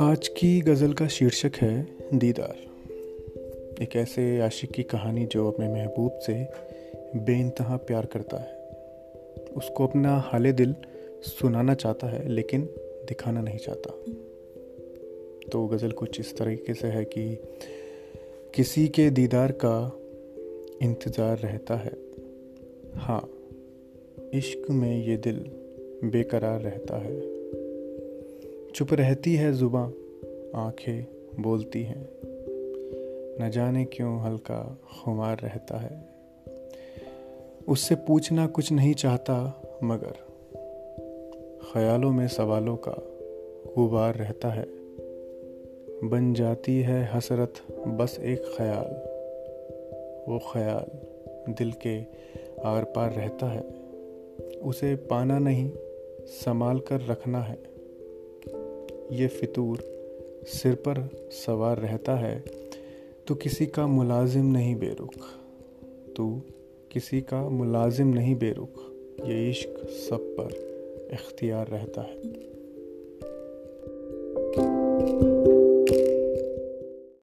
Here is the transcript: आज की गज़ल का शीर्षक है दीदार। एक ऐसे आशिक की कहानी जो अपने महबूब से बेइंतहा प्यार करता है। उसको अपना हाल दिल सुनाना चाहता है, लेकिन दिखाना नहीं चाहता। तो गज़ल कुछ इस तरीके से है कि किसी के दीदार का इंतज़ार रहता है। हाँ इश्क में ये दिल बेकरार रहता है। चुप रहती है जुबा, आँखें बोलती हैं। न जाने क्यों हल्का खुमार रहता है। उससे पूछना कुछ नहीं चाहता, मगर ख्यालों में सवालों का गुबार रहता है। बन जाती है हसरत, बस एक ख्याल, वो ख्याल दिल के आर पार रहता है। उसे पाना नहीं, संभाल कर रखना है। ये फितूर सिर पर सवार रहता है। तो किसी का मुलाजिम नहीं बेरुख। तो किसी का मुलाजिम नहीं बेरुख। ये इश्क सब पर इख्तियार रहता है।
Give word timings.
आज 0.00 0.28
की 0.28 0.60
गज़ल 0.60 0.92
का 0.92 1.06
शीर्षक 1.06 1.50
है 1.56 1.86
दीदार। 2.14 2.56
एक 3.82 3.96
ऐसे 3.96 4.40
आशिक 4.40 4.70
की 4.70 4.82
कहानी 4.82 5.26
जो 5.26 5.50
अपने 5.50 5.68
महबूब 5.68 6.18
से 6.18 6.48
बेइंतहा 7.16 7.76
प्यार 7.76 8.06
करता 8.06 8.36
है। 8.36 8.56
उसको 9.56 9.86
अपना 9.86 10.16
हाल 10.18 10.52
दिल 10.52 10.74
सुनाना 11.22 11.74
चाहता 11.74 12.06
है, 12.06 12.28
लेकिन 12.28 12.62
दिखाना 13.08 13.40
नहीं 13.40 13.58
चाहता। 13.58 13.90
तो 15.52 15.66
गज़ल 15.66 15.90
कुछ 15.90 16.20
इस 16.20 16.36
तरीके 16.36 16.74
से 16.74 16.88
है 16.88 17.04
कि 17.04 17.38
किसी 18.54 18.88
के 18.88 19.10
दीदार 19.10 19.52
का 19.52 19.92
इंतज़ार 20.82 21.38
रहता 21.38 21.76
है। 21.76 21.92
हाँ 22.94 23.35
इश्क 24.34 24.70
में 24.70 25.04
ये 25.04 25.16
दिल 25.16 25.50
बेकरार 26.04 26.60
रहता 26.60 26.98
है। 26.98 27.20
चुप 28.70 28.92
रहती 28.92 29.34
है 29.34 29.52
जुबा, 29.52 29.92
आँखें 30.54 31.06
बोलती 31.42 31.82
हैं। 31.82 32.08
न 33.40 33.50
जाने 33.50 33.84
क्यों 33.84 34.20
हल्का 34.20 34.78
खुमार 35.02 35.38
रहता 35.38 35.78
है। 35.78 36.08
उससे 37.68 37.94
पूछना 37.94 38.46
कुछ 38.46 38.72
नहीं 38.72 38.94
चाहता, 38.94 39.62
मगर 39.84 40.14
ख्यालों 41.72 42.12
में 42.12 42.28
सवालों 42.28 42.76
का 42.76 42.96
गुबार 43.76 44.14
रहता 44.14 44.48
है। 44.48 44.66
बन 46.04 46.34
जाती 46.34 46.80
है 46.80 47.04
हसरत, 47.12 47.54
बस 47.72 48.18
एक 48.20 48.42
ख्याल, 48.56 49.16
वो 50.32 50.38
ख्याल 50.52 50.84
दिल 51.52 51.72
के 51.72 52.00
आर 52.64 52.84
पार 52.84 53.12
रहता 53.12 53.46
है। 53.46 53.85
उसे 54.62 54.96
पाना 54.96 55.38
नहीं, 55.38 55.72
संभाल 56.20 56.78
कर 56.78 57.00
रखना 57.00 57.42
है। 57.42 57.58
ये 59.12 59.26
फितूर 59.26 59.78
सिर 60.44 60.74
पर 60.74 61.28
सवार 61.30 61.78
रहता 61.78 62.14
है। 62.14 62.44
तो 63.26 63.34
किसी 63.34 63.66
का 63.66 63.86
मुलाजिम 63.86 64.44
नहीं 64.44 64.76
बेरुख। 64.76 65.14
तो 66.16 66.40
किसी 66.92 67.20
का 67.20 67.48
मुलाजिम 67.48 68.06
नहीं 68.06 68.36
बेरुख। 68.36 68.68
ये 69.26 69.50
इश्क 69.50 69.88
सब 69.88 70.36
पर 70.40 70.66
इख्तियार 71.12 71.68
रहता 71.68 72.02
है। 72.02 72.55